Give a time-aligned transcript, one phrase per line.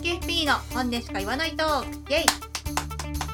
[0.00, 1.86] 式 FP の本音しか言わないトーク。
[2.10, 2.24] イェイ。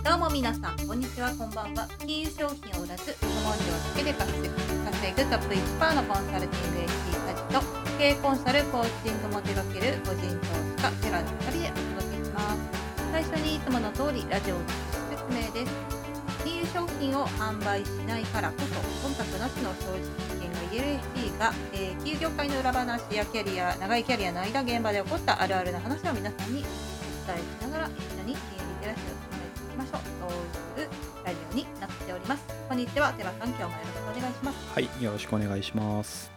[0.02, 1.30] どうも皆さんこんにちは。
[1.30, 1.86] こんばんは。
[2.00, 7.62] 金融商品を売らずその文字をつけて稼ぐ稼ぐトップ1%のコンサルティング FP 家事と
[7.98, 12.58] 経営コンサルコーチングも手掛ける個人投資家テラの2人でお届けします。
[13.12, 14.60] 最初にいつもの通りラジオの
[15.06, 15.72] 説明です。
[16.42, 19.94] 金融商品を販売しないからこそ忖度なしの正
[20.34, 20.45] 直
[20.76, 30.00] 意見が言えー、金融業界の裏話やキャリア長いキャリアの間現場で起こったあるあるな話を皆さんにお伝えしながら一緒に金融リテラシーを進めていきましょう。
[30.20, 30.90] そういう
[31.24, 32.44] ラジオになっております。
[32.68, 34.74] こんにちは寺さん今日もよろしくお願いします。
[34.74, 36.32] はい、よろしくお願いします。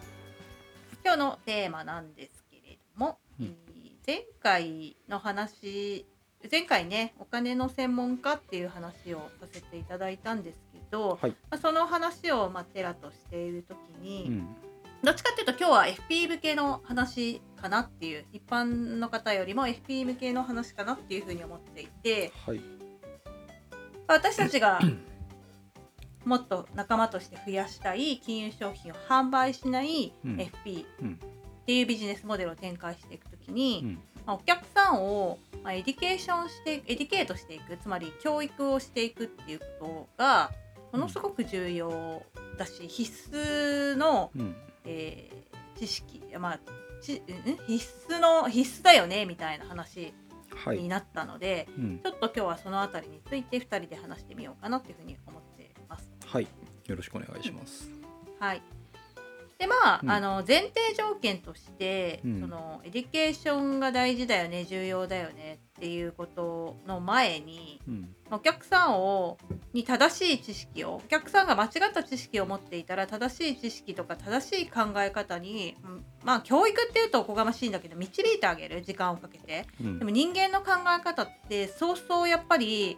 [1.04, 3.46] 今日のテーマなんですけれども、うん。
[3.46, 6.08] えー前回の話
[6.50, 11.32] 前回ねお金の専門家っていう話をさせていただいたんですけど、はい。
[11.32, 14.56] まあ、その話をまあテラとしている時に、うん。
[15.02, 22.62] どっちかっていうと今日は FP 向けの話かなっていう一般の方よりも FP 向けの話かなっていうふうに思っていてはい。
[24.08, 24.80] 私たちが
[26.26, 31.20] もっと仲間として増やしたい金融商品を販売しないうん FP うん
[31.62, 34.00] っていうビジネスモデルを展開していくときに、うん。
[34.26, 40.52] まあ、お客さんを、まあ、 education して educate していくつまり教育をしていくっていうことが
[40.92, 42.24] ものすごく重要
[42.58, 44.56] だし必須の、うん。
[44.86, 46.60] えー知識まあ
[47.02, 47.22] ちん？
[47.68, 50.14] 必須の必須だよねみたいな話
[50.66, 50.78] はい。
[50.80, 52.00] になったので、うん。
[52.04, 56.12] ちょっと今日はそのあたりについて2人で話してみようかなっていうふうに思ってます。
[56.26, 56.48] はい。
[56.88, 57.90] よろしくお願いします。
[58.40, 58.62] はい。
[59.58, 68.16] でまあ,、うんあの前提条件として、うんその education が大事だよね重要だよねっていうことの前にうん。
[68.32, 69.38] お客さんを
[69.74, 79.66] に正しい知識をお客さんが間違った知識を持っていたら正しい知識とか正しい考え方に、うんまあ教育っていうとおこがましいんだけど導いてあげる時間をかけて。
[79.82, 80.00] うん。
[80.00, 82.98] でも人間の考え方ってそうそうやっぱり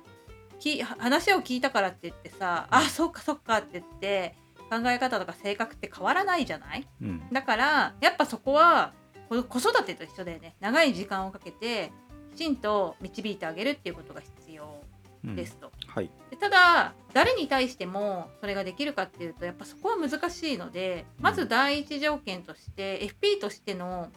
[0.60, 4.36] き話を聞いたからって言ってさあそっかそっかって言って
[4.70, 6.88] 考え方とか性格って変わらないじゃない？
[7.02, 7.30] うん。
[7.32, 8.94] だからやっぱそこは
[9.30, 10.56] こ子育てと一緒だよね。
[10.60, 14.82] 長い時間をかけてきちんと導いてあげるっていうことが必要
[15.24, 15.72] うんですと。
[15.88, 16.10] はい。
[16.30, 24.10] でただ誰に対してもそれができるかっていうとやっぱそこは難しいのでまず第一条件として FP としての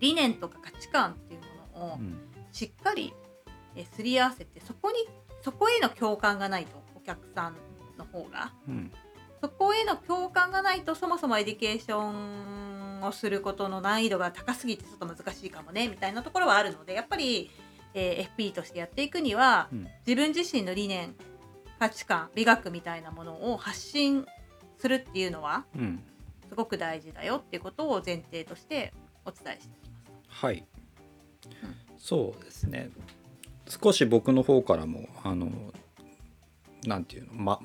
[0.00, 1.40] 理念とか価値観っていう
[1.74, 2.18] ものをうん。
[2.52, 3.14] しっかり
[3.74, 4.96] えすり合わせてそこに
[5.40, 7.56] そこへの共感がないとお客さん
[7.98, 8.92] の方がうん。
[9.40, 17.50] そこへの共感がないとそもそも education をすることの難易度が高すぎてちょっと難しいかもねみたいなところはあるのでやっぱり、
[17.94, 19.88] えー FP としてやっていくにはうん。
[20.06, 21.14] 自分自身の理念
[21.78, 24.26] 価値観美学みたいなものを発信
[24.78, 26.02] するっていうのはうん。
[26.48, 28.92] すごく大事だよっていうことを前提として
[29.24, 30.44] お伝えしています。
[30.44, 30.66] はい。
[31.96, 32.90] そうですね。
[33.68, 35.50] 少し僕の方からも、あの。
[36.84, 37.58] なんていうの、ま。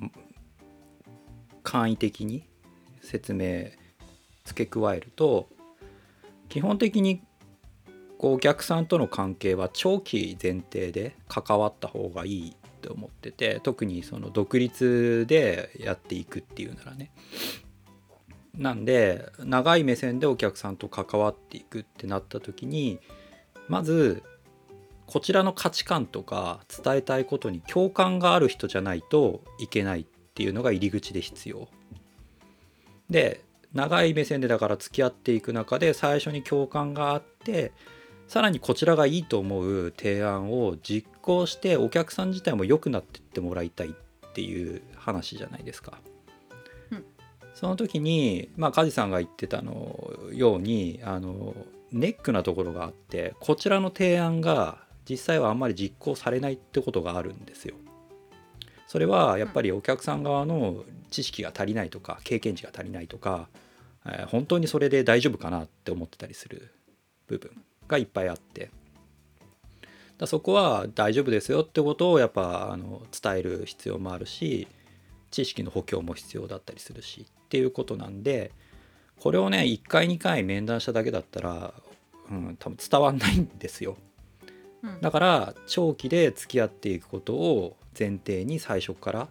[1.64, 2.48] 簡易的に
[3.02, 3.72] 説明
[4.48, 5.48] 付け加えると。
[6.50, 7.22] 基本的に。
[8.18, 17.12] こうお客さんとの関係は長期前提で関わった方がいいと思ってて特にその独立でやっていくっていうならね
[18.56, 23.00] なんで長い目線でお客さんと関わっていくってなった時に
[23.68, 24.24] まず
[25.06, 31.68] こちらの価値観とか伝えたいことに共感がある人じゃないといけないっていうのが入り口で必要
[33.10, 33.44] で
[33.78, 37.72] 長い目線でだから付き合っていく中で最初に共感があって
[38.28, 46.00] さらにこちらがいいと思う提案を実行してお客さん自体も良くなっていってもらいたいっていう話じゃないですか。
[46.92, 47.06] うん
[47.54, 51.56] その時にまあ梶さんが言ってたのようにあの
[51.92, 57.76] ネックなところがあってこちらの提案が実際はあんまり実行されないってことがあるんですよ。
[58.88, 63.50] それはやっぱりお客さん側の知識が足りないとか経験値が足りないとか、
[64.08, 66.74] えー本当にそれで大丈夫かなって思ってたりする
[67.28, 67.52] 部分
[67.88, 68.70] がいっぱいあって
[70.18, 74.68] だそこは大丈夫ですよってことをやっぱあの伝える必要もあるし
[75.32, 78.52] 知識の補強も必要だったりするしっていうことなんで
[79.20, 81.74] これをね1回2回面談しただけだったら、
[82.32, 83.98] うん、多分伝わんないんですよ。
[84.84, 89.28] うんだから長期で付き合っていくことを前提に最初から、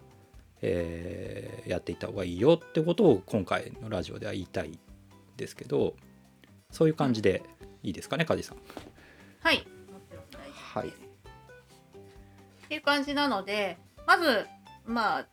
[0.61, 4.79] えーやっていった方がいいよってことを今回のラジオでは言いたい
[5.35, 5.95] ですけど
[6.71, 7.43] そういう感じで
[7.83, 8.57] いいですかね梶さん。
[9.41, 9.57] はい。
[9.57, 9.63] も
[10.09, 10.89] ちろん大丈夫はい。
[10.89, 10.91] っ
[12.69, 14.45] ていう感じなのでまず
[14.85, 15.27] まあ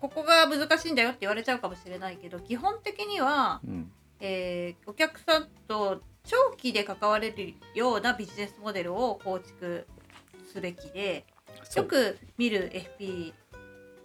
[0.00, 3.90] ここが難しいんだよって言われちゃうかもしれないけど基本的には、うん。
[4.20, 9.86] えーお客さんと長期で関われるようなビジネスモデルを構築
[10.52, 11.24] すべきで
[11.76, 13.32] よく見る FP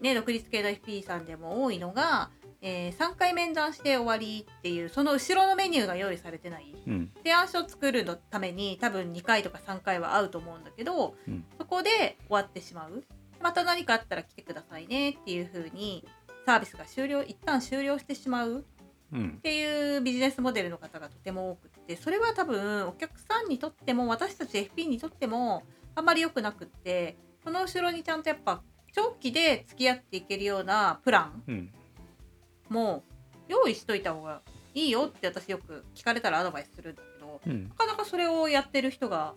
[0.02, 2.30] ね独立系の FP さんでも多いのが、
[2.62, 6.76] えー3回面談して終わりっていうその後ろのメニューが用意されてない。
[6.88, 7.12] うん。
[7.18, 11.46] 提案書を作るのために多分2回とか3回は会うと思うんだけど、うん。
[11.58, 13.04] そこで終わってしまう。
[13.42, 16.06] また何かあったら来てくださいねっていう風に
[16.46, 18.66] サービスが終了一旦終了してしまう。
[19.14, 19.36] うん。
[19.38, 25.64] っていうビジネスモデルの方がとても多くってそれは多分お客さんにとっても私たち FP にとっても
[25.96, 28.62] あんまり良くなくってその後ろにちゃんとやっぱ
[28.94, 31.70] 長期で付き合っていけるようなプランうん。
[32.70, 33.04] も
[33.48, 34.42] 用意しといた方が
[34.74, 37.70] いいよって私よく聞かれたらアドバイスするんだけどうん。
[37.70, 39.34] なかなかそれをやってる人が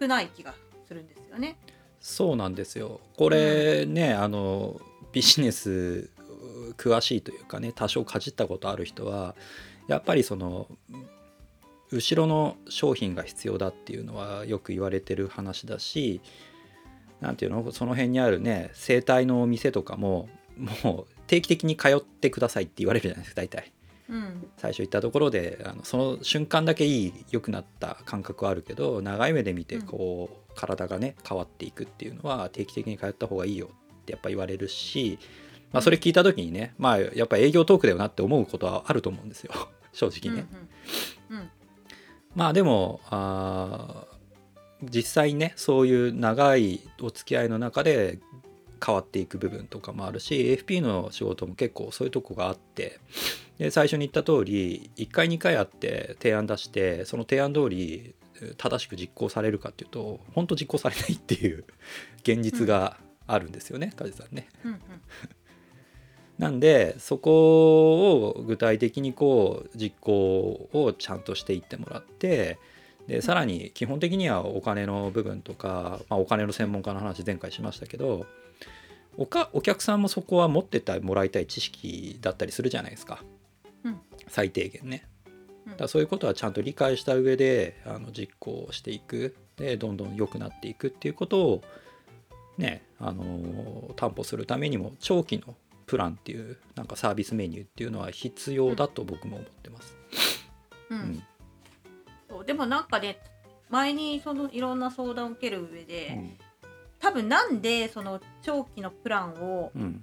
[0.00, 0.54] 少ない気が
[0.86, 1.56] するんですよね。
[2.00, 3.00] そうなんですよ。
[3.16, 4.80] これね、あの
[5.12, 6.10] ビジネス
[6.76, 9.34] 詳しいというかね多少かじったことある人は
[9.88, 10.66] やっぱりその
[11.90, 16.20] 後ろの商品が必要だっていうのはよく言われてる話だし
[17.22, 17.72] なんていうの？
[17.72, 20.28] その辺にあるね生態のお店とかも
[20.58, 23.72] もう定期的に通ってくださいって言われるじゃないですか大体。
[24.10, 24.46] うん。
[24.58, 29.86] 最初言ったところであのその瞬間だけいい良くなった感覚はあるけど長い目で見てうん。
[29.86, 33.70] こう、体がね変わっていくっていうのは定期的に通った方がいいよ
[34.02, 35.18] ってやっぱ言われるし、
[35.72, 39.52] まあ、それ聞いた時にねまあやっぱ営業トークだよなって思うことはあると思うんですよ。
[39.92, 40.44] 正直ね。
[41.30, 41.38] うん。
[41.38, 41.50] うん。
[42.34, 44.11] まあでもあー
[44.82, 48.18] 実際ねそういう長いお付き合いの中で
[48.84, 52.98] 変わっていく部分とかもあるし AFP の仕事も結構そういうとこがあって
[53.58, 61.64] で最初に言った通り1回2回あって提案出してその提案通りえー正しく実行されるかっていうと本当実行されないっていう
[62.22, 62.96] 現実が
[63.26, 64.48] あるんですよね梶さんね。
[64.64, 64.80] うんうん
[66.38, 72.58] なんでそこを具体的にこう実行をちゃんとしていってもらって
[73.12, 78.24] でさらに基本的にはお金の部分とか、まあ、お金の専門家の話前回しましたけど
[79.18, 83.22] おかお客さんもそこは持ってってもらいたい知識だったりするじゃないですか、
[83.84, 84.00] うん。
[84.28, 85.06] 最低限ね。
[85.66, 85.76] うん。
[85.76, 89.36] だそういうことはちゃんと理解した上であの実行していく。
[89.56, 91.62] でどんどん良くなっていくっていうことを
[92.56, 95.54] ねあの担保するためにも長期の
[95.84, 99.98] プランっていうなんかサービスメニューっていうのは必要だと僕も思ってます。
[100.88, 100.98] うん。
[100.98, 101.22] うん
[102.42, 103.20] そうでもなんかね
[103.70, 106.38] 前にそのいろんな相談を受ける上で、うん。
[106.98, 110.02] 多分なんでその長期のプランをうん。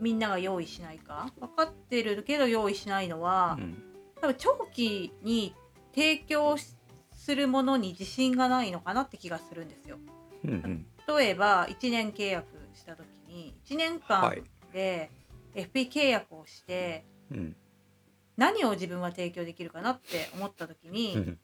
[0.00, 3.82] みんなが用意しないか分かってるけど用意しないのは、うん。
[4.20, 5.54] 多分長期に
[5.94, 6.74] 提供し
[7.16, 9.98] するものに自信がないのかなって気がするんですよ。
[10.44, 10.86] うんうん。
[11.18, 14.42] 例えば1年契約した時に1年間はい。
[14.72, 15.10] で
[15.54, 17.56] FP 契約をしてうん。
[18.36, 21.38] 何を自分は提供できるかなって思った時に、うん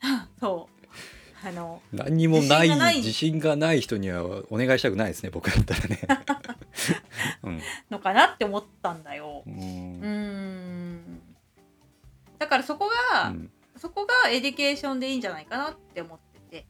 [0.40, 0.78] そう。
[1.46, 2.96] あの何にもない自信がない。
[2.96, 6.00] 自信がない人にはお願いしたくないですね僕だったらね。
[7.44, 7.60] うん。
[7.90, 9.44] のかなって思ったんだよ。
[9.46, 9.56] ううん。
[9.56, 11.22] ーん。
[12.38, 13.50] だからそこが、うん。
[13.76, 16.66] そこが education でいいんじゃないかなって思ってて。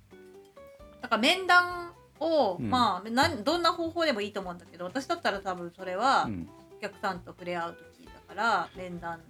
[1.00, 2.68] だから面談を、うん。
[2.68, 6.48] まあなんどんな方法でもいいと思うんだけど私だったら多分それはうん。
[6.76, 9.20] お客さんと触れ合う時だから面談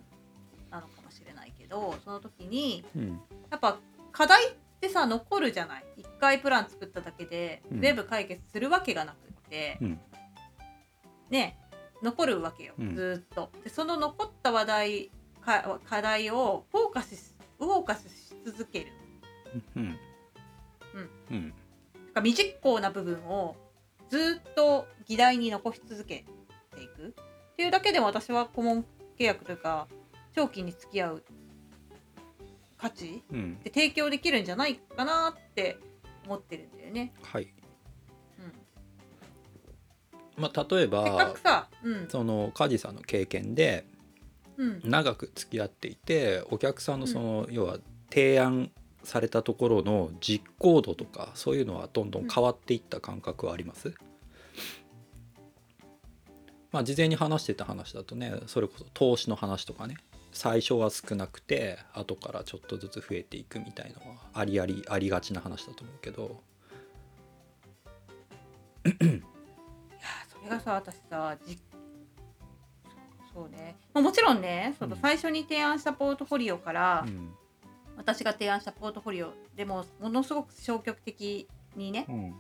[1.68, 3.20] どその時にうん。
[3.50, 3.78] やっぱ
[4.12, 5.84] 課題ってさ残るじゃない？
[5.96, 7.80] 一回プラン作っただけでうん。
[7.80, 10.00] 全部解決するわけがなくって、うん。
[11.30, 11.58] ね
[12.02, 12.94] 残るわけよ、うん。
[12.94, 13.50] ずーっと。
[13.64, 15.10] でその残った話題
[15.40, 18.86] か課題をフォーカスしフォーカスし続ける。
[19.76, 19.98] うん。
[21.30, 21.54] う
[22.20, 23.54] 未実行な部分を
[24.08, 26.24] ずーっと議題に残し続け
[26.74, 27.14] ていく。
[27.52, 28.84] っていうだけでも私は顧問
[29.18, 29.86] 契約というか
[30.34, 31.24] 長期に付き合う
[32.78, 33.22] 価値？
[33.30, 33.60] うん。
[33.60, 35.78] で提供できるんじゃないかなって
[36.24, 37.12] 思ってるんだよね。
[37.22, 37.52] はい。
[40.36, 41.02] うん、まあ例えせっか
[41.42, 41.68] ば
[42.08, 43.84] その梶さんの経験で
[44.56, 44.80] うん。
[44.84, 47.78] 長く付き合っていてお客さんのその、要は
[48.10, 48.70] 提案
[49.04, 52.28] されたところの実行度とかそういうのはどんどん。
[52.28, 53.94] 変わっていった感覚はあります、
[56.72, 59.96] まあ事前に話してた話だとねそれこそ投資の話とかね
[60.32, 66.42] 最初は少なくて後からちょっとずつ増えていくみたいのはありありありがちな話だと思うけど。
[68.84, 68.94] いや
[70.28, 71.58] それがさ私さじ
[73.34, 75.02] そうね、まあ、もちろんねそのうん。
[75.02, 77.30] 最初に提案したポートフォリオから、うん。
[77.96, 82.34] 私が提案したポートフォリオでもものすごく消極的にね、うん。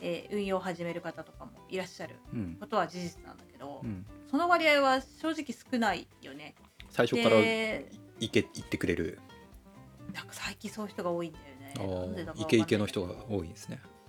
[0.00, 2.56] えー運用を始める方とかもいらっしゃるうん。
[2.58, 4.06] ことは事実なんだけど、うん。
[4.30, 6.54] その割合は正直少ないよね。
[6.90, 9.18] 最初からでいけ言ってくれる。
[10.12, 11.94] なんか最近そういう人が多いんだよね。
[11.94, 13.80] なんでだかイケイケの人が多いですね。
[13.84, 14.00] うん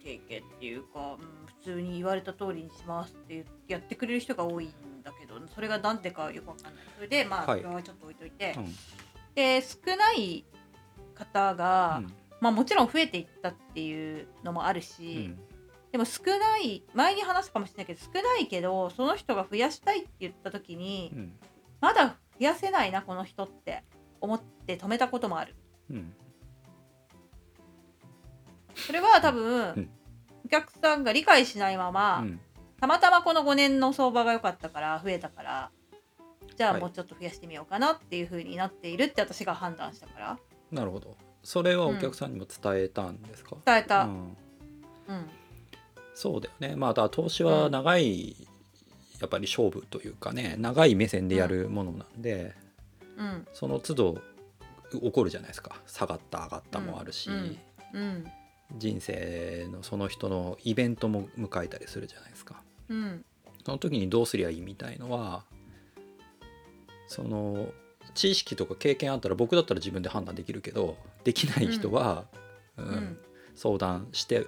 [0.00, 6.74] イケイケっていうか、うん、普通に言われた通りにしますってやってくれる人が多いんだけどそれがなんでかよくわかんない。
[6.96, 7.62] それでまあはい。
[7.62, 8.74] それはちょっと置いといて、うん。
[9.34, 10.44] で少ない
[11.14, 12.12] 方が、うん。
[12.40, 15.38] まあもちろん増えていったっていうのもあるうし、ん。
[15.90, 21.32] でも少ない前に話すかもしれないけど少ないけどその人が増やしたいって言った時に、うん
[21.80, 23.84] まだ増やせないなこの人って。
[24.20, 25.54] 思って止めたこともある。
[25.90, 26.12] うん。
[28.74, 29.90] それは多分、うん。
[30.44, 32.40] お客さんが理解しないまま、うん。
[32.80, 35.70] たまたまこの5年の相場が良かったから増えたから
[36.56, 36.80] じゃあはい。
[36.80, 40.38] もうちょっと増やしてみようかなっていう風になっているって私が判断したから。
[40.70, 41.16] なるほど。
[41.42, 44.10] それはお客さんにも伝えたんですか、伝えた、うん。
[44.10, 45.30] うん。
[46.14, 46.74] そうだよね。
[46.76, 48.47] まあだ投資は長い、
[49.20, 52.54] やっぱり勝負というかね長い目線でやるものなんで、
[53.16, 53.46] うん。
[53.52, 54.18] その都度
[54.92, 55.80] 起こるじゃないですか。
[55.86, 57.58] 下がった上がったもあるし、うん。
[57.92, 58.24] うん。
[58.76, 62.62] 人生のその人のイベントも迎えたりするじゃないですか。
[62.88, 63.24] うん。
[63.64, 65.44] その時にどうすりゃいいみたいのは
[67.06, 67.68] その
[68.14, 72.24] 知識とか経験あったら僕だったら自分で判断できるけどできない人は、
[72.76, 72.86] うん。
[72.86, 73.18] うん。
[73.56, 74.46] 相談して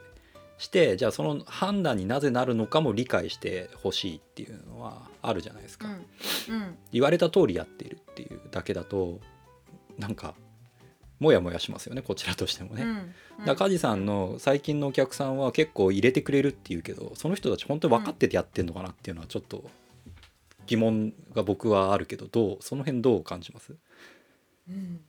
[0.60, 5.94] してじゃあその判断になぜなるのかも理解してほしいっていうのはあるじゃないですか、うん。
[6.54, 6.78] うん。
[6.92, 9.18] 言われた通りやっているっていうだけだと
[9.98, 10.34] なんか
[11.18, 12.82] モヤモヤしますよねこちらとしてもね。
[12.82, 12.96] うん。
[13.46, 19.64] だから梶さんの最近のお客さんは結構入れてくれるっていうけどその人たち本当に分かっててやってんのかなっていうのはちょっと
[20.66, 23.74] 疑問が僕はあるけどどうその辺どう感じます？
[24.68, 25.00] うん。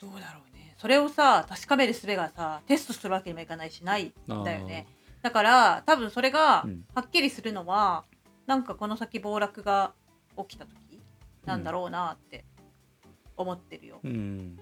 [0.00, 0.74] どうだろうね。
[0.78, 4.04] それをさ確かめる術がさテストするわけにもいかないしない。
[4.04, 4.12] ん
[4.44, 4.86] だよね
[5.22, 6.84] だから多分それがうん。
[6.94, 8.04] はっきりするのは、
[8.46, 9.92] なんかこの先暴落が
[10.36, 11.00] 起きた時
[11.44, 12.44] なんだろうなって
[13.36, 14.00] 思ってるよ。
[14.02, 14.10] うん。
[14.10, 14.60] うん。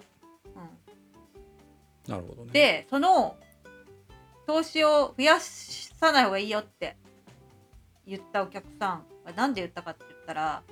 [2.06, 2.52] なるほどね。
[2.52, 3.36] でその
[4.46, 6.96] 投資を増やさない方がいいよって
[8.06, 10.62] 言ったお客さんは何で言ったかって言ったら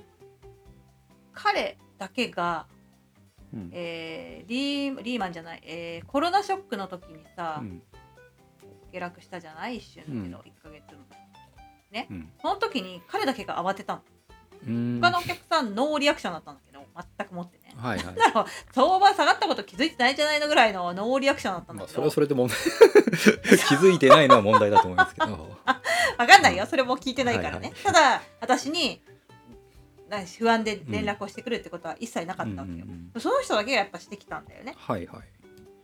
[1.33, 2.65] 彼だけが、
[3.53, 3.69] うん。
[3.71, 7.81] えーリーリーマンじゃない、えーコロナショックの時にさ、うん
[8.97, 11.01] 下落したじゃない一瞬だけど、うん1ヶ月も
[12.09, 14.01] うんその時に彼だけが慌てたの
[15.01, 16.79] 他のお客さんノーリアクションだったんだけど
[17.17, 18.15] 全くもってねはいはい。
[18.15, 22.57] だから相場下がったこと気づいてないじゃないのぐらいのノーリアクションだったんだまあ、それはそれで問題
[23.67, 25.57] 気づいてないのは問題だと思いますけど。
[26.17, 29.01] わかんないよそれも聞いてないからね、はいはいただ私に
[30.39, 35.23] 不安で連絡をしてくるってことは一切なかったわけよ、うんうんうんその人だけがやっぱしてきたんだよねはいはい。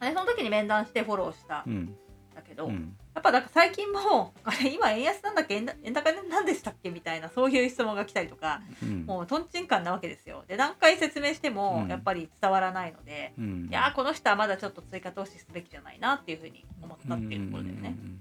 [0.01, 1.95] その時に面談してフォローしたうん
[2.33, 2.95] だけど、うん。
[3.15, 5.55] やっぱなんか最近も あれ今円安なんだっけ？
[5.55, 9.05] 円高なんでしたっけみたいなそういう質問が来たりとかうん。
[9.05, 10.43] もうとんちんかんなわけですよ。
[10.47, 11.89] で何回説明してもうん。
[11.89, 13.67] やっぱり伝わらないので、うん。
[13.69, 17.95] いやーこの人はまだちょっと追加投資すべきじゃないなっていうふうに思ったっていうところだよね。
[17.97, 18.19] うん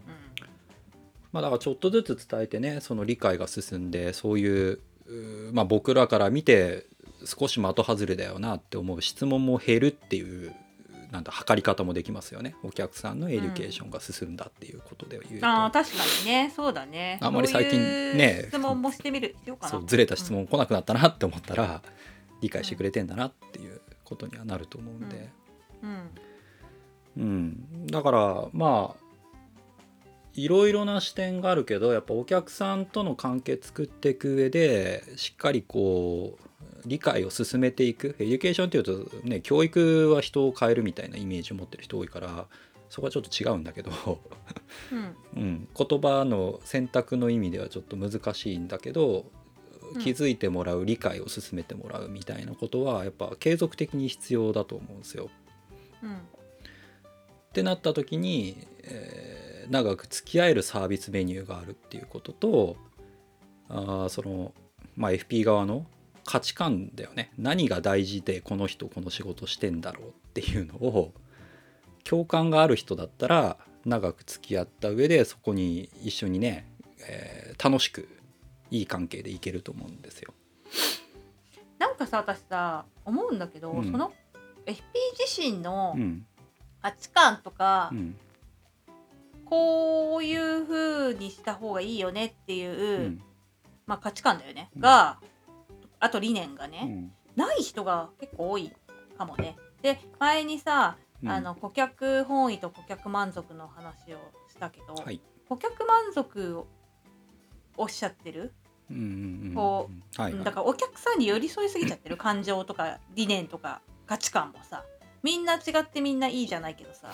[1.33, 4.81] まあだからちょっとずつ伝えてねその理解が進んでそういう
[5.52, 6.85] まあ僕らから見て
[7.25, 10.54] 少し的外れだよなって思う質問も減るっていう
[11.12, 12.57] なんだ測り方もできますよね。
[12.62, 16.50] お客さんの education が進んだっていうことで言うと、ああ確かにね。
[16.57, 17.19] そうだね。
[17.21, 19.71] あんまり最近ね質問もしてみる必要かな。
[19.73, 21.83] そうずれた質問来なくなったなって思ったら、
[22.40, 25.28] 理解してくれてんだなっていうことにはなると思うんで、
[25.83, 26.11] うん。
[27.19, 29.02] うん、だからまあ
[30.35, 36.49] いろいろな視点があるけどやっぱお客さんとの関係作っていく上でしっかりこう
[36.86, 38.16] 理解を進めていく。
[38.18, 42.46] education っていうとね教育は人を変えるみたいなイメージを持ってる人多いから
[42.88, 43.90] そこはちょっと違うんだけど、
[44.92, 45.42] うん。
[45.42, 49.26] うん、言葉の選択の意味ではちょっと難しいんだけど
[49.94, 55.28] うん気づいてもらう理解を進めてもらうみたいなことはやっぱ継続的に必要だと思うんですよ。
[56.02, 56.14] うん。
[56.14, 56.18] っ
[57.52, 62.76] てなった時に、えー長く付き合えるサービスメニューがあるっていうことと
[63.68, 64.52] あーその、
[64.96, 65.86] まあ、FP 側の
[66.25, 67.33] 価値観だよね。
[67.38, 71.12] 何が大事でこの人この仕事してんだろうっていうのを
[72.05, 76.67] 共感がある人だったら長く付き合った上でそこに一緒にね、
[77.07, 78.09] えー楽しく
[78.71, 80.33] いい関係でいけると思うんですよ。
[81.79, 83.85] なんかさ私さ思うんだけど、うん。
[83.85, 84.12] その
[84.67, 84.83] FP
[85.19, 86.26] 自身のうん。
[86.81, 88.17] 価値観とか、うん。
[89.45, 93.23] こういう風にした方がいいよねっていう、うん。
[93.87, 94.83] まあ価値観だよね、うん。
[94.83, 95.21] が
[96.02, 97.12] あと理念がね、うん。
[97.37, 98.73] ない人が結構多い
[99.16, 99.56] かもね。
[99.82, 101.30] で前にさ、うん。
[101.30, 104.18] あの顧客本位と顧客満足の話を
[104.50, 105.21] したけど、はい。
[105.49, 106.66] 顧客満足を
[107.76, 108.52] おっしゃってる、
[108.90, 109.87] うんうは
[110.28, 110.44] いはい。
[110.44, 112.16] だからお客さんに寄り添いすぎちゃってる。
[112.16, 114.85] 感情とか理念とか価値観もさ
[115.23, 117.12] みんな違ってみんないいじゃないけどさ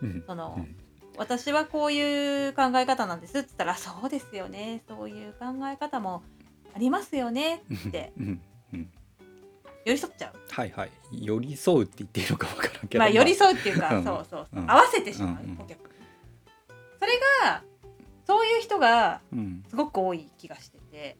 [0.00, 0.22] うん。
[0.24, 0.76] そのうん。
[1.18, 4.84] 私はこういう考え方なんですっつったらそうですよね。
[4.86, 6.22] そういう考え方も
[6.78, 7.64] ありますよね。
[7.88, 8.12] って。
[8.18, 8.40] うん
[8.72, 8.90] うん
[9.84, 10.34] 寄り添っちゃう。
[10.50, 10.90] はいはい。
[11.12, 13.02] 寄り添うって言っていいのか分からんけど。
[13.02, 17.62] まあ寄り添うっていうか、うんそうそう合わせてしまう、うんそれが
[18.26, 19.64] そういう人がうん。
[19.68, 21.16] すごく多い気がしてて。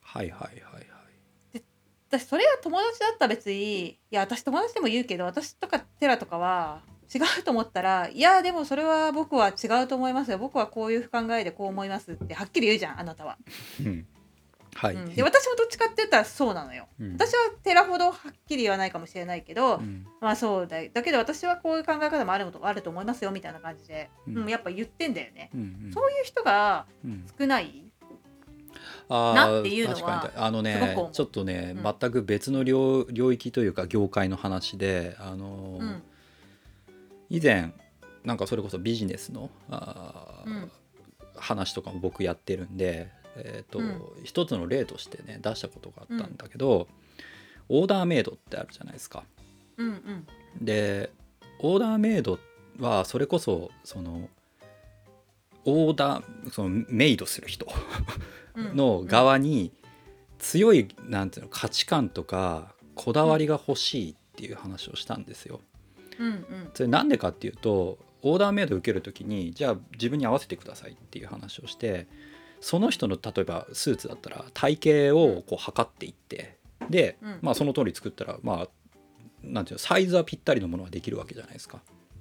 [0.00, 1.62] はいはいはいはい。
[2.08, 6.82] 私それは友達だったら別にいや私友達でも言うけど私とかテラとかは
[7.14, 10.36] 違うと思ったらいやでもそれは僕は違うと思いますよ。
[10.36, 13.38] 僕はこういう考えでこう思いますってはっきり言うじゃんあなたは、
[13.80, 14.06] うん
[14.74, 15.14] はい、うん。
[15.14, 16.88] で私もどっちかって言ったらそうなのよ。
[16.98, 17.12] うん。
[17.14, 20.06] 私はテラほどはっきり言わないかもしれないけど、うん。
[20.20, 24.38] まあそうだだけど私はこういう考え方もあるとあると思いますよみたいな感じで、うん。
[24.38, 25.92] うんやっぱ言ってんだよね、うんうん。
[25.92, 27.26] そういう人がうん。
[27.38, 27.84] 少ない？
[29.08, 30.44] あーなっていうのは確かに。
[30.44, 31.12] あのすごくね思う。
[31.12, 31.82] ちょっとね、うん。
[32.00, 36.02] 全く別の領領域というか業界の話であのー、うん。
[37.28, 37.72] 以前
[38.24, 40.72] なんかそれこそビジネスのあー、うん。
[41.34, 44.02] 話とかも僕やってるんで、えーとうん。
[44.24, 46.88] 一つの例としてね出したことがあったんだけど、
[47.68, 49.24] オーダーメイドってあるじゃないですか。
[49.76, 50.26] うんうん。
[50.64, 51.10] で
[51.58, 52.38] オーダーメイド
[52.78, 54.28] はそれこそその
[55.64, 57.66] オーダーそのメイドする人
[58.54, 58.76] うん。
[58.76, 59.72] の側に
[60.38, 65.60] 強いなんていうの価値観とかこだわりが欲しいっていう話をしたんですよ。
[66.18, 66.44] うんうん。
[66.74, 72.06] それなんでかっていうとオーダーメイド受ける時にじゃあ自分に合わせてくださいっていう話をして
[72.62, 76.56] その人の例えばスーツだったら体型をこう測っていって
[76.88, 77.38] で、うん。
[77.42, 78.68] まあ、その通り作ったらまあ
[79.42, 81.80] なんていうのサイズはぴったりのものができるわけじゃないですか。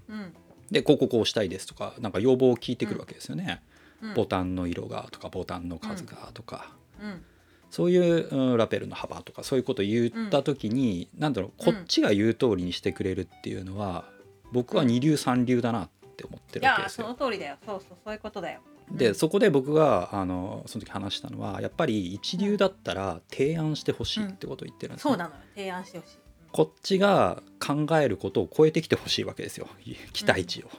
[0.10, 0.34] うん。
[0.72, 3.62] でこうこうこうしたいですとかなんか要望を聞いてくるわけですよね。
[4.02, 4.14] うん。
[4.16, 7.24] ボタンの色がとかボタンの数がとか、うん。
[7.70, 14.06] そういう、うんラペルの幅とかそういうことを言った時に、なんだろうこっちが言う通りにしてくれるっていうのは
[14.52, 17.08] 僕は二流三流だなって思っているわけですよ。
[17.08, 17.58] やその通りだよ。
[17.64, 25.42] そうそうそういうことだよでそこで僕があのその時話したのはやっぱり一流だったら提案してほしいってことを言ってるんですね、そうなのよ。
[25.56, 26.18] 提案してほしい。
[26.52, 29.68] こっちが考えることを超えてきてほしいわけですよ。
[30.14, 30.70] 期待値を。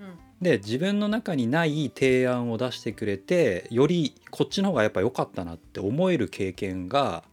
[0.00, 0.18] うん。
[0.42, 7.24] で自分の中にない提案を出してくれてよりこっちの方がやっぱ良かったなって思える経験が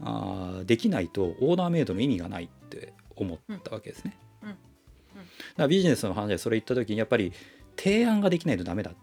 [0.00, 4.16] あーできないとオーダーメイドの意味がないって思ったわけですね。
[4.42, 4.48] うん。
[4.48, 4.54] うん。
[4.54, 4.62] だか
[5.56, 7.32] らビジネスの話でそれ言った時にやっぱり
[7.76, 9.00] 提案ができないとダメだって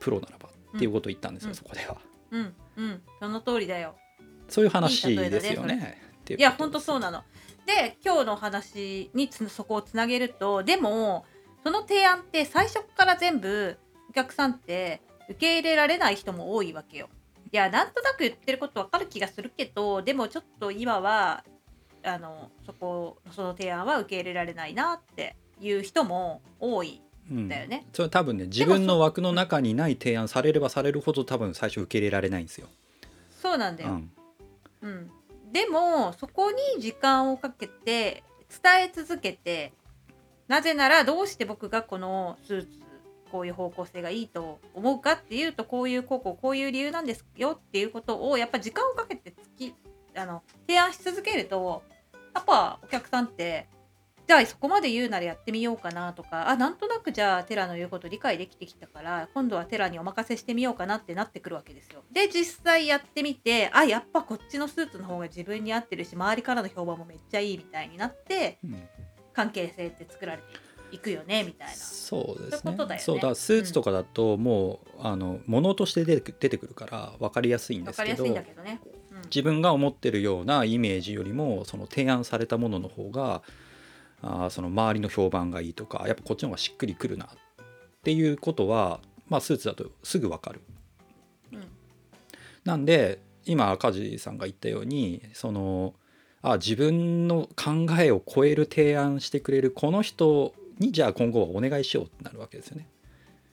[0.00, 1.54] プロならばっていうことを言ったんですよ、うん。
[1.54, 1.96] そこでは。
[2.30, 3.02] うんうん。
[3.20, 3.96] その通りだよ。
[4.48, 6.00] そういう話ですよね。
[6.28, 7.22] いういや本当そうなの。
[7.66, 11.26] で今日の話につそこをつなげるとでも
[11.62, 13.76] その提案って最初から全部
[14.08, 17.08] お客さんって受け入れられない人も多いわけよ。
[17.50, 21.44] いやなんとなく言ってることわかる気がするけどでもちょっと今は
[22.04, 27.00] あのそこその提案は受け入れられないなっていう人も多い。
[27.02, 32.68] うんだよねそれ多分ね自分の枠の中にない提案されればされるほど多分最初受け入れられないんですよ。
[33.30, 33.90] そうなんだよ。
[33.90, 34.10] うん
[34.80, 35.10] うん、
[35.52, 38.22] でもそこに時間をかけて
[38.62, 39.72] 伝え続けて
[40.46, 42.68] なぜならどうして僕がこのスーツ
[43.30, 49.74] こういう方向性がいいと思うかっていうとこういうこうこうこういう理由なんですよっていうことをやっぱ時間をかけてつき
[50.16, 51.82] あの提案し続けると
[52.34, 53.66] やっぱお客さんって
[54.28, 62.02] じゃあそこまで言うならやってみようかなとかあなんとなくじゃあテラの言うこと理解できてきたから今度はテラにお任せしてみようかなってなってくるわけですよ。
[62.12, 68.82] で実際やってみてあやっぱこっちのスーツの方が自分に合ってるし周りからの評判もめっちゃいいみたいになってうん
[69.32, 70.44] 関係性って作られて
[70.90, 71.74] いくよねみたいな。
[71.74, 78.80] そうですねねそうだからスーツとかだともう、あの物として出てく出てくるから分かりやすいんですけどわかりやすいんだけどね。
[78.84, 83.42] うん自分が思ってるようなイメージよりもその提案されたものの方が
[84.22, 87.28] あーその周りの評判がいいとかやっぱこっちの方がしっくりくるなっ
[88.02, 90.60] ていうことは、まあ、スーツだとすぐ分かる。
[91.52, 91.64] うん
[92.64, 95.94] なんで今梶さんが言ったようにその
[96.42, 102.88] あ自分の考えを超える提案してくれるこの人にじゃあ今後はお願いしようってなるわけですよね。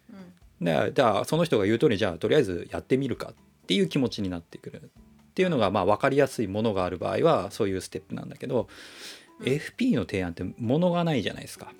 [0.09, 8.67] うんでじゃあその人が言う通りじゃあとりあえずやってみるかっていう気持ちになってくるっていうのがまあ分かりやすいものがある場合はそういうステップなんだけど、うん
[9.41, 11.73] FP の提案ってものがないじゃないですか。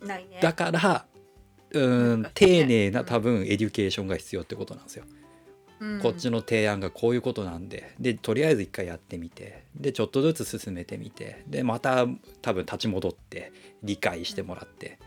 [0.00, 0.38] ないね。
[0.40, 1.06] だから
[1.70, 5.04] うーん丁寧な多分 education が必要ってことなんですよ。
[5.80, 6.00] うん。
[6.00, 7.94] こっちの提案がこういうことなんで。
[8.00, 9.64] でとりあえず一回やってみて。
[9.74, 11.44] でちょっとずつ進めてみて。
[11.46, 12.06] でまた
[12.42, 13.52] 多分立ち戻って
[13.82, 14.98] 理解してもらって、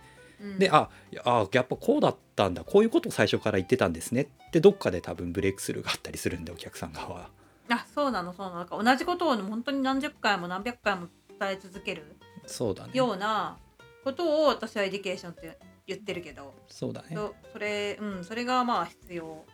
[0.42, 0.60] うん。
[0.60, 0.90] であ
[1.26, 2.64] あやっぱこうだったんだ。
[2.64, 4.22] こういうことを最初から言ってたんですね。
[4.48, 7.10] ってどっかで多分ブレイクスルーがあったりするんでお客さん側。
[7.10, 7.30] は。
[7.72, 8.84] あそうなのそうなの。
[8.84, 11.08] 同じことを本当に何十回も何百回も
[11.40, 12.92] 伝え続けるそうだね。
[12.94, 13.58] ような
[14.04, 17.10] ことを私は education って言ってるけど、そうだね。
[17.16, 19.46] そそれうんそれがまあ必要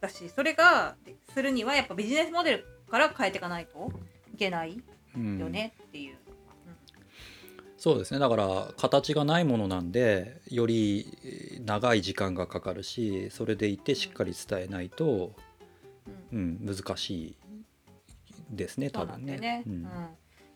[0.00, 0.96] だしそれが
[1.32, 3.90] するにはやっぱビジネスモデルから変えていかないと
[4.32, 4.82] いけない
[5.16, 5.38] うん。
[5.38, 6.16] よねっていう。
[7.76, 8.18] そうですね。
[8.18, 15.32] だから形がないものなんでよりえー長い時間がかかるしそれでいてしっかり伝えないと、
[16.32, 16.58] うん。
[16.66, 17.36] うん、難しい
[18.50, 19.32] ですね多分ね。
[19.34, 19.62] うんだよね。
[19.66, 19.88] うん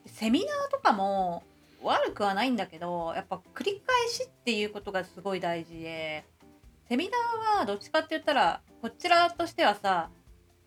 [0.07, 1.43] セミナーとかも
[1.83, 6.25] 悪くはないんだけどやっぱ繰り返しっていうことがすごい大事で
[6.89, 10.11] セミナーはどっちかって言ったらこちらとしてはさ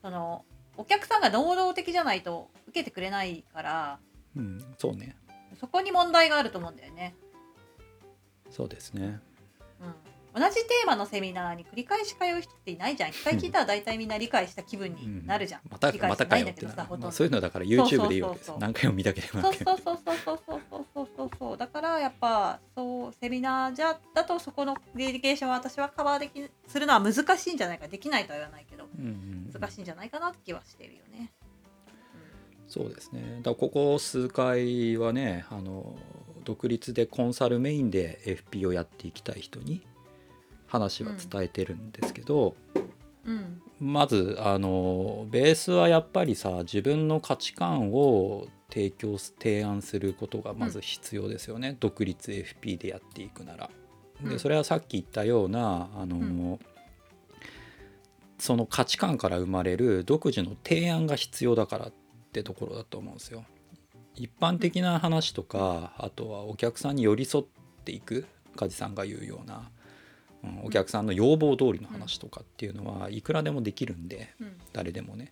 [0.01, 0.43] その
[0.77, 3.99] お客さんが能動的じゃないと受けてくれないから
[4.35, 5.15] うん、そうね
[5.59, 7.15] そこに問題があると思うんだよね。
[8.51, 9.21] そうですね。
[9.81, 9.93] うん、
[10.35, 13.11] 同じテーマのセミナーに繰り返し通う人っていないじゃん。
[13.11, 15.61] 一回聞いたら大体みんな理解した気分になるじゃん。
[15.69, 17.03] また理解ましたてないんだけどさほとんど。
[17.05, 21.07] まあ、そういうのだから YouTube でいいわけです何回も見たければそうそうそうそうそうそうそうそう。
[21.15, 31.31] そうそうだからやっぱそうセミナーじゃだとそこのデリケーションは私はカバーできするのは難しいんじゃないかできないとは言わないけどうんうん難しいんじゃないかなって気はしてるよね。
[32.67, 33.37] そうですね。
[33.37, 35.95] だからここ数回はねあの
[36.43, 39.85] 独立でコンサルメインで FP をやっていきたい人に
[40.75, 42.55] 話は伝えてるんですけど、
[43.25, 43.61] うん。
[43.79, 53.69] まずあのベースはやっぱりさ自分の価値観を提供す提案することがまず必要ですよね、独立 FP でやっていくなら。
[54.23, 54.29] うん。
[54.29, 56.59] でそれはさっき言ったようなあの、ん。
[58.37, 61.93] その価値観から生まれる独自の提案が必要だからっ
[62.33, 63.45] てところだと思うんですよ。
[64.15, 67.45] 一般的な話とかあとはお客さんに寄り添っ
[67.83, 69.69] ていく梶さんが言うような、
[70.43, 75.31] うん、お客さんの要望通りの話とかっていうのはいくらでもできるんでうん誰でもね。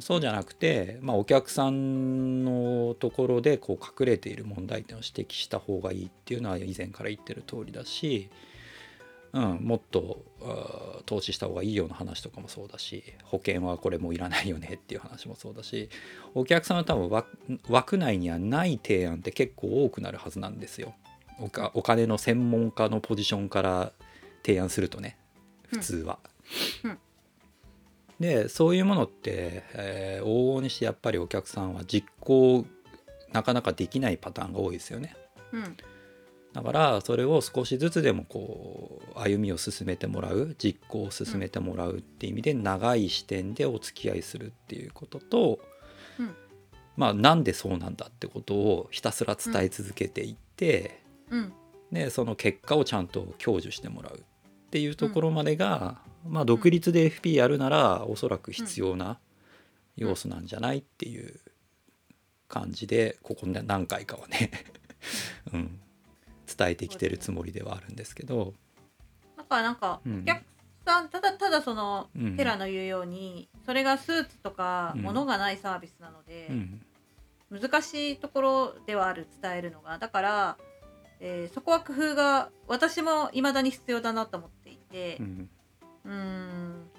[0.00, 8.28] そうじゃなくて、まあ、お客さんのところでこう隠れている問題点を指摘した方がいいっていうのは以前から言ってる通りだし、
[9.32, 10.24] うん、もっと
[11.06, 15.88] 投資した方がいいような話とかもそうだし保険はこれもういらないよねっていう話もそうだし
[16.34, 17.36] お客さんは多分枠
[17.68, 20.94] 枠内にはない提案って結構多くなるはずなんですよ。
[21.40, 23.92] おかお金の専門家のポジションから
[24.44, 25.16] 提案するとね
[25.66, 26.18] 普通は。
[26.84, 26.98] うんうん
[28.20, 32.64] でそういうものって、えー往々にしてやっぱりお客さんは実行
[33.32, 35.16] なかなかできないパターンが多いですよね。
[35.52, 35.76] うん
[36.52, 45.58] だからそれを少しずつでもこう歩みを進めてもらう実行を進めてもらうっていう意味で長い視点でお付き合いするっていうことと、
[46.20, 46.34] うん
[46.96, 51.02] まあなんでそうなんだってことをひたすら伝え続けていって、
[51.34, 51.52] うん。
[51.92, 54.20] でその結果をちゃんと享受してもらうっ
[54.70, 59.18] ていうところまでが、まあ独立で FP やるならおそらく必要な
[59.96, 61.38] 要素なんじゃないっていう
[62.48, 64.50] 感じでここね何回かはね、
[65.52, 65.80] うん、
[66.56, 68.54] 伝えてきてるつもりではあるんですけど、
[69.36, 70.20] だからなんかうん。
[70.22, 70.42] お客
[70.84, 72.36] さんただただそのうん。
[72.36, 75.02] テラの言うようにそれがスーツとかうん。
[75.02, 76.80] 物がないサービスなので、うん。
[77.50, 79.98] 難しいところではある伝えるのが。
[79.98, 80.58] だから、
[81.20, 85.50] えーそこは工夫が私も未だに必要だなと思っていてうん
[86.04, 86.90] うーん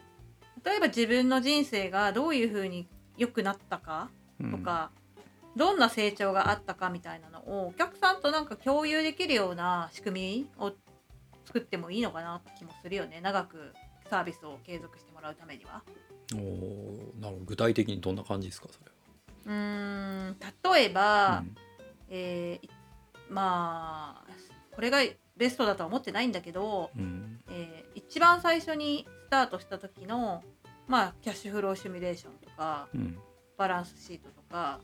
[0.63, 4.09] 例えば自分の人生がどういうふうに良くなったか
[4.41, 4.91] うんとか、
[5.55, 10.73] どんな成長があったかみたいなのをお客さんとなんか共有できるような仕組みを
[11.45, 13.73] 作ってもいいのかなって気もするよね長く
[14.09, 15.83] サービスを継続してもらうためには。
[16.33, 18.91] おーなるほど具体的にどんな感じですかそれ
[19.45, 20.35] うーん
[20.73, 21.43] 例えば、は。
[22.09, 22.69] えーい
[23.29, 24.31] まあ
[24.71, 24.99] これが
[25.37, 27.39] ベストだとは思ってないんだけど、うん。
[27.49, 30.43] えー一番最初にスタートした時の、
[30.87, 33.17] まあ、キャッシュフローシミュレーションとかうん。
[33.57, 34.81] バランスシートとか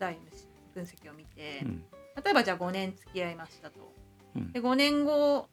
[0.00, 0.30] 財務
[0.74, 1.84] 分析を見て、うん。
[2.24, 3.92] 例えばじゃあ5年付き合いましたと。
[4.34, 4.52] うん。
[4.52, 5.48] で5年後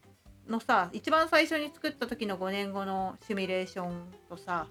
[0.48, 4.68] のさ一番最初に作った時の5年後のシミュレーションとさ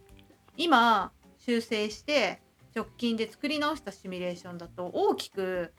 [0.57, 2.41] 今修正して
[2.75, 5.73] 直近で作り直したシミュレーションだと大きく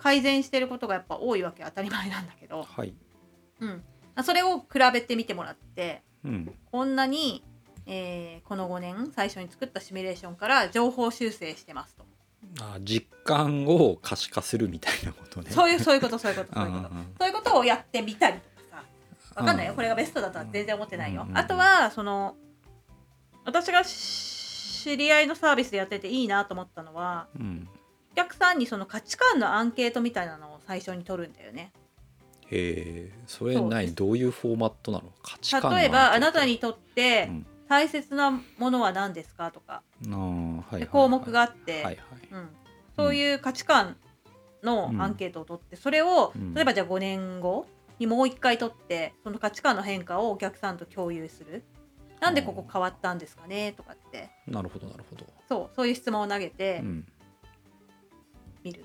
[0.00, 2.94] 改善してることがやっぱ多いわけ当たり前なんだけど、はい。
[3.60, 3.82] うん、
[4.24, 6.54] それを比べてみてもらってうん。
[6.70, 7.44] こんなに、
[7.86, 12.04] えーこの5年最初に作ったシミュレーションから情報修正してますと、
[12.60, 15.50] あ実感を可視化するみたいなことね。
[15.50, 16.94] そういうそういうことそういうことそういうこと。
[17.18, 18.40] そういうことをやってみたりと
[18.74, 18.82] か
[19.34, 19.40] さ。
[19.40, 19.72] わかんないよ。
[19.72, 19.76] うん。
[19.76, 21.26] これがベストだとは全然思ってないよ。
[21.28, 22.36] うんあとはその
[23.44, 27.68] 私が知り合いのサービスでやってていいなと思ったのはうん。
[27.74, 27.79] お
[28.14, 31.72] 客さんにその価値観のアンケートみたいなのを最初に取るんだよね。
[32.50, 33.68] へえそれそう。
[33.68, 35.12] 何どういうフォーマットなの？
[35.22, 37.46] 価値観の例えばあなたににとってうん。
[37.68, 39.82] 大切なものは何ですかとか。
[40.04, 41.96] あーはいはい項目があって、はいはい。
[42.32, 42.48] うん、
[42.96, 43.96] そういう価値観
[44.64, 46.52] のアンケートを取って、それをうん。
[46.52, 47.66] 例えばじゃあ5年後
[48.00, 51.62] にもう一回取ってその価値観の変化をお客さんと共有する。
[52.20, 54.30] なんでここ変わったんですかねとかって。
[54.48, 56.80] なるほどなるほど、そうそういう質問を投げて。
[56.82, 57.06] うん、
[58.62, 58.84] みる。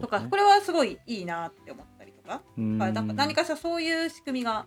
[0.00, 2.28] とかこれはすごいいいなって思ったりとか。
[2.34, 4.66] だからなんか何かしらそういう仕組みが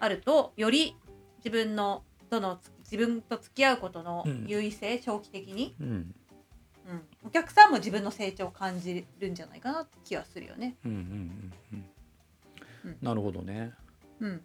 [0.00, 0.96] あるとより
[1.38, 4.44] 自分のとの自分と付き合うことのうん。
[4.46, 5.86] 優位性、長期的に、うん。
[5.86, 6.14] うん、
[7.26, 10.76] お客さんも自分の成長を感じるんじゃないかなって気はするよね。
[10.84, 11.84] うんうんうんうん。
[12.84, 12.96] うん。
[13.00, 13.72] なるほどね。
[14.20, 14.44] うん。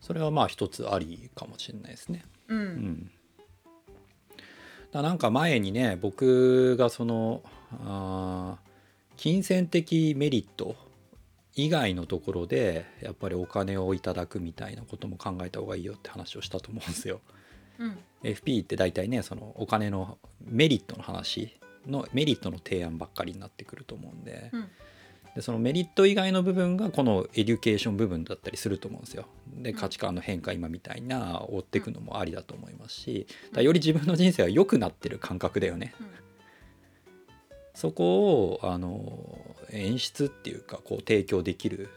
[0.00, 2.22] それはまあ一つありかもしれないですね。
[2.48, 2.58] うん。
[2.58, 3.10] うん。
[4.92, 8.68] だなんか前にね僕がそのあー
[9.16, 10.76] 金銭的メリット
[11.56, 17.20] 以外のところでやっぱりお金をいただくみたいなことも考えた方がいいよって話をしたと思うんですよ。
[17.78, 17.98] うん。
[18.22, 24.68] FP って大体ねそのお金のメリットの話のメリットの提案ばっかりになってくると思うんで,、うん。
[25.34, 29.26] でそのメリット以外の部分がこの education 部分だったりすると思うんですよ。
[29.56, 29.76] でうん。
[29.76, 33.26] 価値観の変化今みたいな追っていくのもありだと思いますし。
[33.52, 35.92] だより自分の人生が良くなってる感覚だよね。
[37.78, 39.38] うんそこをあの
[39.70, 41.88] 演出っていうかこう提供できる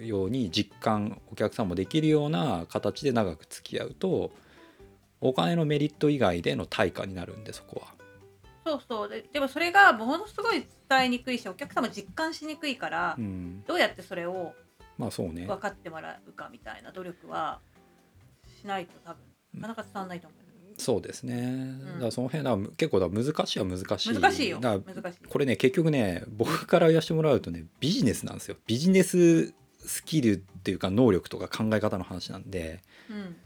[0.00, 4.32] ように実感お客さんもできるような形で長く付き合うと
[5.20, 7.94] お金のメリット以外での対価になるんでそこは。
[8.64, 14.54] そうそうででもそれがものすごい伝えにくいしお客さんも実感しにくいから、うん、どうやってそれを
[14.98, 17.60] まあそうね分かってもらうかみたいな努力は
[18.60, 19.22] しないと多分
[19.54, 20.35] なかなか伝わらないと思う。
[20.78, 24.60] そうですね、だからその辺は結構だ難しいは難しい難しいよ。
[24.60, 25.28] 難しい。
[25.28, 28.56] これね結局ね僕から言わせてもらうとねビジネスなんですよ。
[28.66, 32.82] ビジネススキルっていうか能力とか考え方の話なんで。
[33.10, 33.36] うん。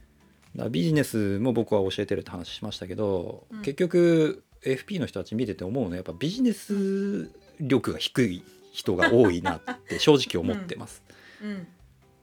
[0.56, 3.62] だビジネスも僕は教えてるって話しましたけど、うん。
[3.62, 11.02] 結局 FP の人たち見てて思うのはやっぱビジネス力が低い人が多いなって正直思ってます。
[11.42, 11.66] うん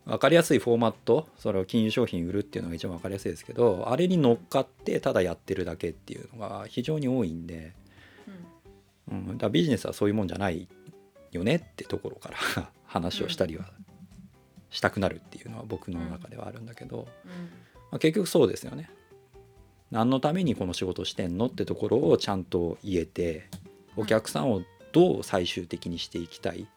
[0.07, 7.73] 分かりやすいフォーマットそれを金融商品売るっていうのが一番分かりやすいですけどあれに乗っかってただやってるだけっていうのが非常に多いんで、
[9.11, 10.67] うんうん、だビジネスはそういうもんじゃない
[11.31, 13.69] よねってところから 話をしたりは
[14.69, 17.31] したくなるっていうのは僕の中ではあるんだけど、うん
[17.91, 18.89] まあ、結局そうですよね。
[19.91, 23.47] 何のためにこの仕事してんのってところをちゃんと言えて
[23.95, 26.67] お客さんをどう最終的にしていきたい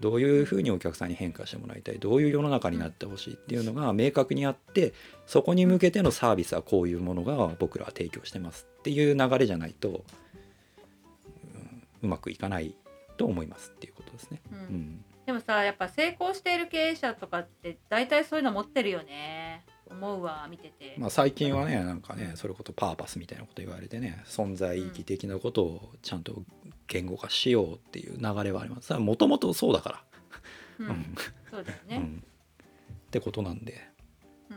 [0.00, 4.94] どういうふうにお客さんに変化してもらいたいどういう世の中になってほしいっていうのが明確にあって
[5.26, 10.02] そこに向けてのサービスはこういうものが僕らは提供してますっていう流れじゃないと、うん
[12.02, 12.74] うまくいかない
[13.16, 14.40] と思いますっていうことですね。
[14.52, 15.04] ううんん。
[15.26, 19.64] でもさやっぱ成功している経営者とかって大体そういうの持ってるよね。
[19.90, 26.42] 思うわ見てて、まあ、最近はねなんかねそれこそパーパスみたいなこと言われてね存在意義的なことをちゃんと
[26.88, 28.92] 言語化しようっていう流れはあります。
[28.94, 30.02] もともとそうだから、
[30.80, 30.86] うん。
[30.88, 31.14] うん。
[31.50, 32.24] そうだよね、うん。
[33.06, 33.86] ってことなんで。
[34.50, 34.56] うん。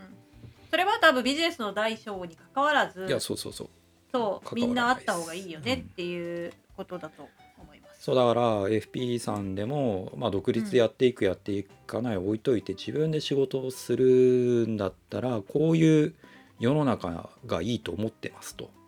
[0.72, 3.70] それは多分ビジネスの大小に関わらずいやそうそうそう。
[4.12, 8.04] そうみんなあった方がいいよねっていうことだと思います。
[8.04, 16.15] そうだから FP さんでも、まあ、独立でやっていくやっていかない置いといて自分で仕事をするんだったらこういう
[16.60, 18.65] 世の中がいいと思ってますと。
[18.65, 18.81] うん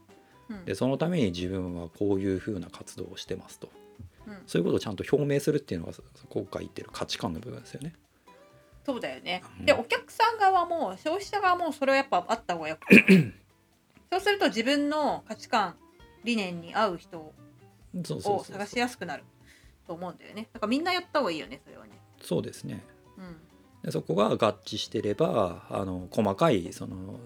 [0.65, 3.69] でそのために自分はこういうふうな活動をしてますと
[4.27, 5.93] うんそういうことをちゃんと表明するっていうのが
[6.29, 7.93] 今回言ってる価値観の部分ですよね。
[8.85, 9.43] そうだよね。
[9.59, 13.33] うんでお客さん側も消費者側もそれはやっぱあった方がよくて
[14.11, 15.75] そうすると自分の価値観
[16.23, 17.33] 理念に合う人を
[18.43, 19.23] 探しやすくなる
[19.87, 20.49] と思うんだよね。
[20.53, 21.91] だからみんなやった方がいいよねそれはね。
[22.21, 22.83] そうですね
[23.17, 23.37] うん
[23.83, 27.19] でそこが合致してればあの細かいその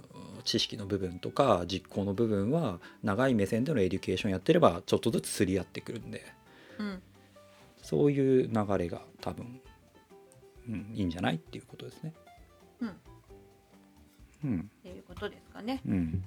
[0.48, 6.26] 知識の部分とか実行の部分は長い目線でのエデュケーションやってればちょっとずつすり合ってくるんで。
[6.80, 7.04] うん。
[7.82, 9.62] そういう流れが多分、
[10.70, 12.14] うん、いいんじゃないっていうことですね。
[12.80, 12.90] うん。
[12.90, 12.94] っ
[14.46, 14.72] うん。
[14.84, 15.82] ていうことですかね。
[15.86, 16.24] うん。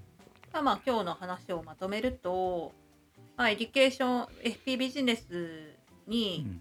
[0.52, 2.72] まあまあ今日の話をまとめると、
[3.38, 6.60] まあ、エデュケーション FP ビジネスに、うん。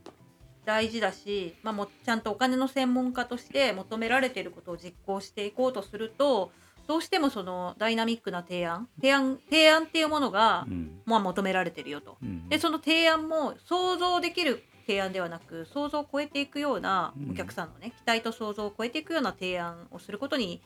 [0.65, 6.51] 大事だし、まあ、もちゃんとお金の専門家として求められていることを実行していこうとすると
[6.89, 11.01] どうしてもそのダイナミックな提案提案提案っていうものが、うん。
[11.05, 12.17] まあ、求められてるよと。
[12.19, 12.49] うん。
[12.49, 17.31] でその提案も想像できる提案ではなく想像を超えていくようなうん。
[17.33, 20.63] お客さんのね、期待と想像を超えていくような提案をすることに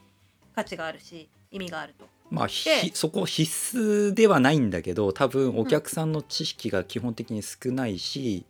[0.56, 2.06] 価値があるし意味があると。
[2.32, 8.46] まあ、でひそこ必須ではないんだけど多分お客さんの知識が基本的に少ないし、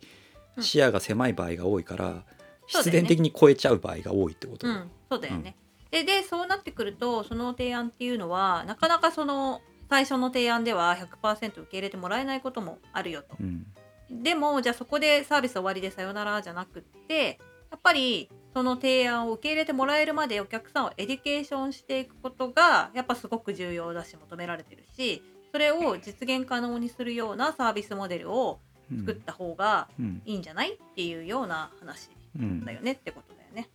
[0.56, 0.62] うん。
[0.62, 2.24] 視野が狭い場合が多いからそうだよね。
[2.68, 4.68] 必然的に超えちゃう場合が多いってこと。
[4.68, 5.56] だようん、そうだよね。
[5.94, 13.36] ででそうなってくるとその提案っていうのはなかなかその最初の提案では100%受け入れてもらえないこともあるよと。
[13.40, 13.66] うん
[14.10, 17.38] でもじゃあそこでサービス終わりでさよならじゃなくって
[17.70, 28.60] やっぱりその提案を受け入れてもらえるまでお客さんをエデュケーションしていくことがやっぱすごく重要だし求められてるしそれを実現可能にするようなサービスモデルを
[28.92, 30.74] うん作った方がうんいいんじゃない？
[30.74, 33.68] っていうような話うんだよねってことだよね。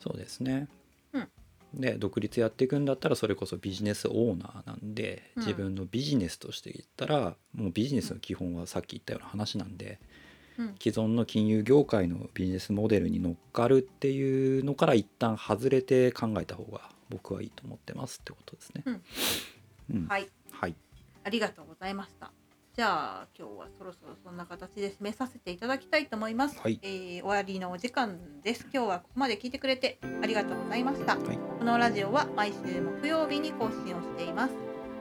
[0.00, 0.66] そうですね。
[1.74, 5.42] うんで独立やっていくんだったらそれこそビジネスオーナーなんで、うん。
[5.42, 9.98] 自分のビジネスとして言ったらもうビジネスの基本はさっき言ったような話なんで、
[10.58, 10.74] うん。
[10.78, 18.82] 既存の金融業界のビジネスモデルに乗っかるっていうのから一旦外れて考えた方が僕はいいと思ってますってことですね。
[18.86, 19.02] うん。
[19.92, 20.06] うん。
[20.08, 20.28] はい。
[20.50, 20.74] はい。
[21.24, 22.32] ありがとうございました。
[22.74, 26.58] じゃあ今日はそろそろそんな形で締めさせていただきたいと思います。
[26.58, 28.66] はいえー終わりのお時間です。
[28.72, 31.16] 今日はここまで聞いてくれてありがとうございました。
[31.16, 34.54] はいこのラジオは毎週木曜日に更新をしています。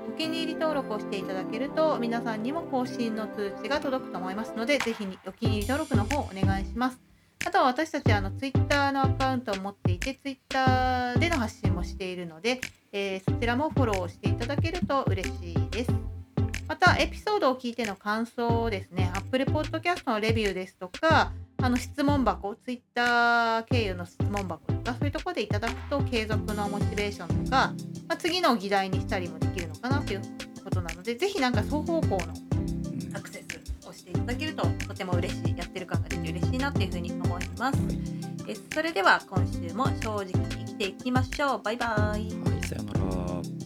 [0.06, 7.00] お気に入り登録をしていただけると皆さんにも更新の通知が届くと思いますのでぜひお気に入り登録の方お願いします。
[7.46, 12.60] あとは私たちはあのツイッターのアカウントを持っていてツイッターでの発信もしているので、
[12.92, 16.21] えーそちらもフォローしていただけると嬉しいです。
[16.72, 27.74] またエピソードを聞いての感想をですね Apple Podcast のレビューですとかあの質問箱 Twitter 経由の質問箱とかそういうところでいただくと継続のモチベーションとか、
[28.08, 30.22] まあ、次の議題にしたりもできるのかなという
[30.64, 32.18] ことなのでぜひなんか双方向の
[33.16, 37.80] アクセスをしていただけるととても嬉しいやってる感が出て嬉しいなっていうふうに思います。
[38.48, 41.62] えそれでは今週も正直に生きていきましょう。
[41.62, 41.90] バイバイ。
[42.00, 42.30] はい、
[42.66, 43.61] さよなら。